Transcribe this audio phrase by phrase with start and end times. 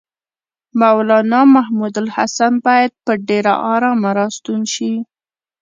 [0.79, 4.93] مولنا محمودالحسن باید په ډېره آرامه راستون شي.